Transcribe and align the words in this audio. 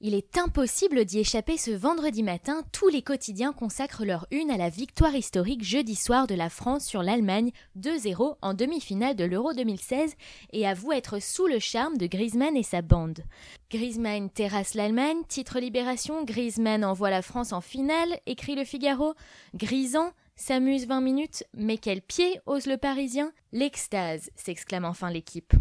Il 0.00 0.14
est 0.14 0.38
impossible 0.38 1.04
d'y 1.04 1.18
échapper 1.18 1.56
ce 1.56 1.72
vendredi 1.72 2.22
matin, 2.22 2.62
tous 2.70 2.86
les 2.86 3.02
quotidiens 3.02 3.52
consacrent 3.52 4.04
leur 4.04 4.28
une 4.30 4.48
à 4.52 4.56
la 4.56 4.68
victoire 4.68 5.16
historique 5.16 5.64
jeudi 5.64 5.96
soir 5.96 6.28
de 6.28 6.36
la 6.36 6.50
France 6.50 6.86
sur 6.86 7.02
l'Allemagne 7.02 7.50
2-0 7.76 8.36
en 8.40 8.54
demi-finale 8.54 9.16
de 9.16 9.24
l'Euro 9.24 9.54
2016 9.54 10.14
et 10.52 10.68
avouent 10.68 10.92
être 10.92 11.20
sous 11.20 11.48
le 11.48 11.58
charme 11.58 11.96
de 11.96 12.06
Griezmann 12.06 12.56
et 12.56 12.62
sa 12.62 12.80
bande. 12.80 13.24
Griezmann 13.72 14.30
terrasse 14.30 14.74
l'Allemagne, 14.74 15.24
titre 15.26 15.58
Libération, 15.58 16.22
Griezmann 16.24 16.84
envoie 16.84 17.10
la 17.10 17.22
France 17.22 17.52
en 17.52 17.60
finale, 17.60 18.20
écrit 18.26 18.54
le 18.54 18.64
Figaro, 18.64 19.14
Grisant 19.56 20.12
s'amuse 20.36 20.86
20 20.86 21.00
minutes, 21.00 21.42
mais 21.54 21.76
quel 21.76 22.02
pied 22.02 22.38
ose 22.46 22.66
le 22.66 22.76
Parisien? 22.76 23.32
L'extase, 23.50 24.30
s'exclame 24.36 24.84
enfin 24.84 25.10
l'équipe. 25.10 25.54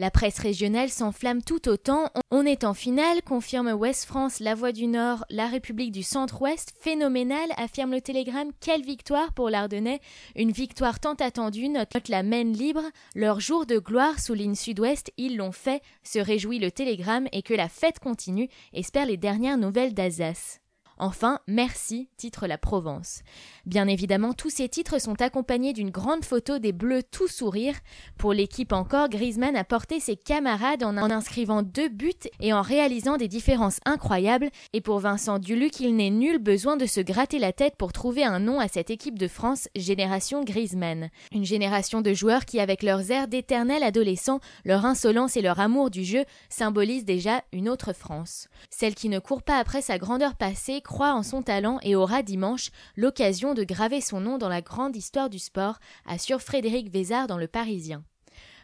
La 0.00 0.10
presse 0.10 0.38
régionale 0.38 0.88
s'enflamme 0.88 1.42
tout 1.42 1.68
autant. 1.68 2.08
On 2.30 2.46
est 2.46 2.64
en 2.64 2.72
finale, 2.72 3.20
confirme 3.20 3.68
Ouest 3.68 4.06
France, 4.06 4.40
La 4.40 4.54
Voix 4.54 4.72
du 4.72 4.86
Nord, 4.86 5.26
La 5.28 5.46
République 5.46 5.92
du 5.92 6.02
Centre-Ouest. 6.02 6.72
Phénoménal, 6.80 7.50
affirme 7.58 7.90
le 7.90 8.00
Télégramme. 8.00 8.52
Quelle 8.60 8.80
victoire 8.80 9.34
pour 9.34 9.50
l'Ardennais 9.50 10.00
Une 10.36 10.52
victoire 10.52 11.00
tant 11.00 11.16
attendue, 11.16 11.68
note 11.68 12.08
la 12.08 12.22
Maine 12.22 12.54
libre. 12.54 12.84
Leur 13.14 13.40
jour 13.40 13.66
de 13.66 13.78
gloire, 13.78 14.20
souligne 14.20 14.54
Sud-Ouest, 14.54 15.12
ils 15.18 15.36
l'ont 15.36 15.52
fait, 15.52 15.82
se 16.02 16.18
réjouit 16.18 16.60
le 16.60 16.70
Télégramme 16.70 17.28
et 17.32 17.42
que 17.42 17.52
la 17.52 17.68
fête 17.68 17.98
continue, 17.98 18.48
espère 18.72 19.04
les 19.04 19.18
dernières 19.18 19.58
nouvelles 19.58 19.92
d'Alsace. 19.92 20.60
Enfin, 21.02 21.38
merci, 21.46 22.10
titre 22.18 22.46
la 22.46 22.58
Provence. 22.58 23.22
Bien 23.64 23.88
évidemment, 23.88 24.34
tous 24.34 24.50
ces 24.50 24.68
titres 24.68 25.00
sont 25.00 25.22
accompagnés 25.22 25.72
d'une 25.72 25.88
grande 25.88 26.26
photo 26.26 26.58
des 26.58 26.72
Bleus 26.72 27.02
tout 27.02 27.26
sourire. 27.26 27.74
Pour 28.18 28.34
l'équipe 28.34 28.74
encore, 28.74 29.08
Griezmann 29.08 29.56
a 29.56 29.64
porté 29.64 29.98
ses 29.98 30.16
camarades 30.16 30.82
en, 30.82 30.98
inscrivant 30.98 31.62
deux 31.62 31.88
buts 31.88 32.12
et 32.38 32.52
en 32.52 32.60
réalisant 32.60 33.16
des 33.16 33.28
différences 33.28 33.80
incroyables. 33.86 34.50
Et 34.74 34.82
pour 34.82 34.98
Vincent 34.98 35.38
Duluc, 35.38 35.80
il 35.80 35.96
n'est 35.96 36.10
nul 36.10 36.36
besoin 36.36 36.76
de 36.76 36.84
se 36.84 37.00
gratter 37.00 37.38
la 37.38 37.54
tête 37.54 37.76
pour 37.78 37.94
trouver 37.94 38.22
un 38.22 38.38
nom 38.38 38.60
à 38.60 38.68
cette 38.68 38.90
équipe 38.90 39.18
de 39.18 39.26
France, 39.26 39.68
Génération 39.74 40.44
Griezmann. 40.44 41.08
Une 41.32 41.46
génération 41.46 42.02
de 42.02 42.12
joueurs 42.12 42.44
qui, 42.44 42.60
avec 42.60 42.82
leurs 42.82 43.10
airs 43.10 43.26
d'éternel 43.26 43.82
adolescent, 43.82 44.40
leur 44.66 44.84
insolence 44.84 45.38
et 45.38 45.42
leur 45.42 45.60
amour 45.60 45.88
du 45.88 46.04
jeu, 46.04 46.26
symbolisent 46.50 47.06
déjà 47.06 47.42
une 47.54 47.70
autre 47.70 47.94
France. 47.94 48.48
Celle 48.68 48.94
qui 48.94 49.08
ne 49.08 49.18
court 49.18 49.42
pas 49.42 49.56
après 49.56 49.80
sa 49.80 49.96
grandeur 49.96 50.34
passée, 50.34 50.82
croit 50.90 51.14
en 51.14 51.22
son 51.22 51.40
talent 51.40 51.78
et 51.84 51.94
aura 51.94 52.24
dimanche 52.24 52.72
l'occasion 52.96 53.54
de 53.54 53.62
graver 53.62 54.00
son 54.00 54.20
nom 54.20 54.38
dans 54.38 54.48
la 54.48 54.60
grande 54.60 54.96
histoire 54.96 55.30
du 55.30 55.38
sport, 55.38 55.78
assure 56.04 56.42
Frédéric 56.42 56.90
Vézard 56.90 57.28
dans 57.28 57.38
Le 57.38 57.46
Parisien. 57.46 58.02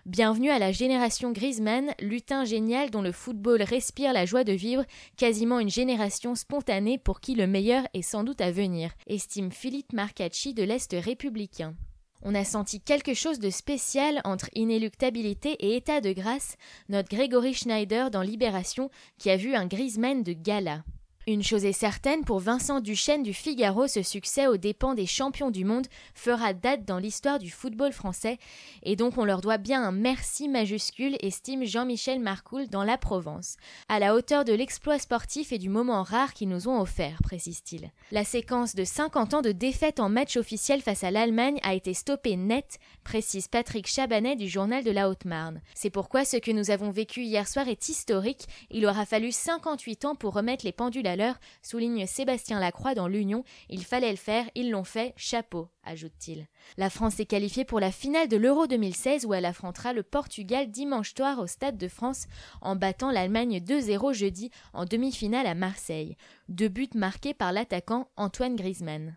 Bienvenue 0.06 0.50
à 0.50 0.58
la 0.58 0.72
génération 0.72 1.30
Griezmann, 1.30 1.94
lutin 2.00 2.44
génial 2.44 2.90
dont 2.90 3.00
le 3.00 3.12
football 3.12 3.62
respire 3.62 4.12
la 4.12 4.26
joie 4.26 4.42
de 4.42 4.52
vivre, 4.52 4.84
quasiment 5.16 5.60
une 5.60 5.70
génération 5.70 6.34
spontanée 6.34 6.98
pour 6.98 7.20
qui 7.20 7.36
le 7.36 7.46
meilleur 7.46 7.86
est 7.94 8.02
sans 8.02 8.24
doute 8.24 8.40
à 8.40 8.50
venir, 8.50 8.90
estime 9.06 9.52
Philippe 9.52 9.92
Marcacci 9.92 10.52
de 10.52 10.64
l'Est 10.64 10.96
républicain. 10.98 11.76
On 12.22 12.34
a 12.34 12.44
senti 12.44 12.80
quelque 12.80 13.14
chose 13.14 13.38
de 13.38 13.50
spécial 13.50 14.20
entre 14.24 14.50
inéluctabilité 14.56 15.52
et 15.60 15.76
état 15.76 16.00
de 16.00 16.10
grâce, 16.10 16.56
note 16.88 17.08
Grégory 17.08 17.54
Schneider 17.54 18.10
dans 18.10 18.22
Libération, 18.22 18.90
qui 19.16 19.30
a 19.30 19.36
vu 19.36 19.54
un 19.54 19.66
Griezmann 19.66 20.24
de 20.24 20.32
gala. 20.32 20.82
Une 21.28 21.42
chose 21.42 21.64
est 21.64 21.72
certaine, 21.72 22.22
pour 22.22 22.38
Vincent 22.38 22.78
Duchesne 22.78 23.24
du 23.24 23.34
Figaro, 23.34 23.88
ce 23.88 24.04
succès 24.04 24.46
aux 24.46 24.56
dépens 24.56 24.94
des 24.94 25.06
champions 25.06 25.50
du 25.50 25.64
monde 25.64 25.88
fera 26.14 26.52
date 26.52 26.84
dans 26.84 27.00
l'histoire 27.00 27.40
du 27.40 27.50
football 27.50 27.90
français, 27.90 28.38
et 28.84 28.94
donc 28.94 29.18
on 29.18 29.24
leur 29.24 29.40
doit 29.40 29.58
bien 29.58 29.82
un 29.82 29.90
merci 29.90 30.48
majuscule, 30.48 31.16
estime 31.18 31.64
Jean-Michel 31.64 32.20
Marcoul 32.20 32.68
dans 32.68 32.84
La 32.84 32.96
Provence, 32.96 33.56
à 33.88 33.98
la 33.98 34.14
hauteur 34.14 34.44
de 34.44 34.52
l'exploit 34.52 35.00
sportif 35.00 35.50
et 35.50 35.58
du 35.58 35.68
moment 35.68 36.04
rare 36.04 36.32
qu'ils 36.32 36.48
nous 36.48 36.68
ont 36.68 36.80
offert, 36.80 37.18
précise-t-il. 37.24 37.90
La 38.12 38.22
séquence 38.22 38.76
de 38.76 38.84
50 38.84 39.34
ans 39.34 39.42
de 39.42 39.50
défaite 39.50 39.98
en 39.98 40.08
match 40.08 40.36
officiel 40.36 40.80
face 40.80 41.02
à 41.02 41.10
l'Allemagne 41.10 41.58
a 41.64 41.74
été 41.74 41.92
stoppée 41.92 42.36
net, 42.36 42.78
précise 43.02 43.48
Patrick 43.48 43.88
Chabanet 43.88 44.36
du 44.36 44.48
journal 44.48 44.84
de 44.84 44.92
la 44.92 45.10
Haute-Marne. 45.10 45.60
C'est 45.74 45.90
pourquoi 45.90 46.24
ce 46.24 46.36
que 46.36 46.52
nous 46.52 46.70
avons 46.70 46.92
vécu 46.92 47.22
hier 47.22 47.48
soir 47.48 47.66
est 47.66 47.88
historique, 47.88 48.46
il 48.70 48.86
aura 48.86 49.04
fallu 49.04 49.32
58 49.32 50.04
ans 50.04 50.14
pour 50.14 50.32
remettre 50.32 50.64
les 50.64 50.70
pendules 50.70 51.08
à 51.08 51.15
souligne 51.62 52.06
Sébastien 52.06 52.60
Lacroix 52.60 52.94
dans 52.94 53.08
l'Union. 53.08 53.44
Il 53.68 53.84
fallait 53.84 54.10
le 54.10 54.16
faire, 54.16 54.48
ils 54.54 54.70
l'ont 54.70 54.84
fait, 54.84 55.12
chapeau, 55.16 55.68
ajoute-t-il. 55.84 56.46
La 56.76 56.90
France 56.90 57.20
est 57.20 57.26
qualifiée 57.26 57.64
pour 57.64 57.80
la 57.80 57.92
finale 57.92 58.28
de 58.28 58.36
l'Euro 58.36 58.66
2016 58.66 59.26
où 59.26 59.34
elle 59.34 59.44
affrontera 59.44 59.92
le 59.92 60.02
Portugal 60.02 60.70
dimanche 60.70 61.14
soir 61.14 61.38
au 61.38 61.46
Stade 61.46 61.78
de 61.78 61.88
France 61.88 62.26
en 62.60 62.76
battant 62.76 63.10
l'Allemagne 63.10 63.58
2-0 63.58 64.12
jeudi 64.12 64.50
en 64.72 64.84
demi-finale 64.84 65.46
à 65.46 65.54
Marseille. 65.54 66.16
Deux 66.48 66.68
buts 66.68 66.88
marqués 66.94 67.34
par 67.34 67.52
l'attaquant 67.52 68.08
Antoine 68.16 68.56
Griezmann. 68.56 69.16